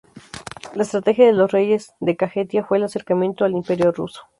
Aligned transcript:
La 0.73 0.81
estrategia 0.81 1.27
de 1.27 1.33
los 1.33 1.51
reyes 1.51 1.93
de 1.99 2.15
Kajetia 2.17 2.65
fue 2.65 2.77
el 2.79 2.85
acercamiento 2.85 3.45
al 3.45 3.51
Imperio 3.51 3.91
ruso. 3.91 4.21